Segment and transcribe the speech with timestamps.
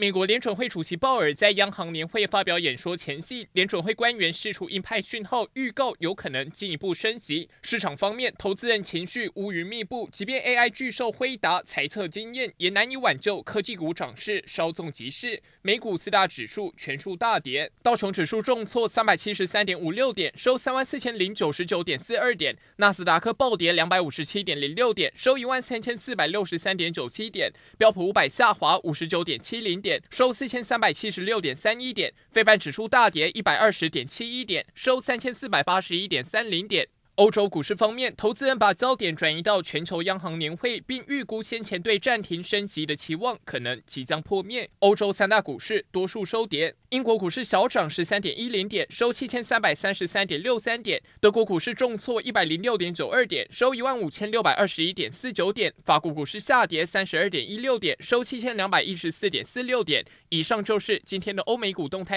[0.00, 7.48] 美国联准会主席鲍尔在央行年会发表演说前夕，联准会官员释出鹰派讯号，预告有可能进一步升级。
[7.62, 15.42] 市场方面，投资人情绪乌云密布，即便 AI 巨兽辉达财测惊艳，也难以挽救科技股涨势，稍纵即逝。
[15.62, 29.87] 美股四大指数全数大跌，道琼指数重挫三百七十三点五六点，收三万四千零九十九点四二点；纳斯达克暴跌两百五十七点零六点，收一万三千四百六十三点九七点；标普五百下滑五十九点七零点。
[29.88, 36.86] 点收四千三百七十六点三一点，非半指数大跌一百二十点七一点，收三千四百八十一点三零点。
[37.18, 44.70] 欧洲股市方面，投资人把焦点转移到全球央行年会，并预估先前对暂停升级的期望可能即将破灭。
[44.78, 60.04] 欧洲三大股市多数收跌，英国股市小涨十三点一零点，收七千三百三十三点六三点；德国股市重挫一百零六点九二点，收一万五千六百二十一点四九点；法国股市下跌三十二点一六点，收七千两百一十四点四六点。
[60.28, 62.16] 以上就是今天的欧美股动态。